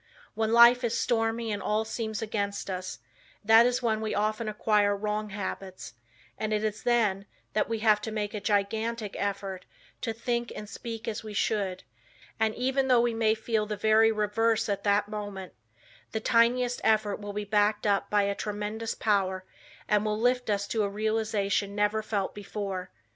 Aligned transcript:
When 0.33 0.51
life 0.51 0.83
is 0.83 0.99
stormy 0.99 1.51
and 1.51 1.61
all 1.61 1.85
seems 1.85 2.23
against 2.23 2.71
us, 2.71 2.97
that 3.45 3.67
is 3.67 3.83
when 3.83 4.01
we 4.01 4.15
often 4.15 4.49
acquire 4.49 4.95
wrong 4.97 5.29
habits, 5.29 5.93
and 6.39 6.51
it 6.51 6.63
is 6.63 6.81
then, 6.81 7.27
that 7.53 7.69
we 7.69 7.77
have 7.81 8.01
to 8.01 8.11
make 8.11 8.33
a 8.33 8.41
gigantic 8.41 9.15
effort 9.19 9.67
to 10.01 10.11
think 10.11 10.51
and 10.55 10.67
speak 10.67 11.07
as 11.07 11.23
we 11.23 11.35
should; 11.35 11.83
and 12.39 12.55
even 12.55 12.87
though 12.87 12.99
we 13.01 13.13
may 13.13 13.35
feel 13.35 13.67
the 13.67 13.77
very 13.77 14.11
reverse 14.11 14.67
at 14.69 14.83
that 14.85 15.07
moment 15.07 15.53
the 16.13 16.19
tiniest 16.19 16.81
effort 16.83 17.19
will 17.19 17.33
be 17.33 17.45
backed 17.45 17.85
up 17.85 18.09
by 18.09 18.23
a 18.23 18.33
tremendous 18.33 18.95
Power 18.95 19.45
and 19.87 20.03
will 20.03 20.19
lift 20.19 20.49
us 20.49 20.65
to 20.69 20.81
a 20.81 20.89
realization 20.89 21.75
never 21.75 22.01
felt 22.01 22.33
before. 22.33 22.89